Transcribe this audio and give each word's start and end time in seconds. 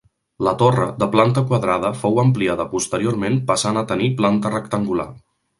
La 0.45 0.53
torre, 0.61 0.87
de 1.03 1.07
planta 1.15 1.43
quadrada 1.51 1.91
fou 1.99 2.17
ampliada 2.25 2.67
posteriorment 2.73 3.39
passant 3.53 3.81
a 3.83 3.87
tenir 3.93 4.13
planta 4.23 4.57
rectangular. 4.59 5.11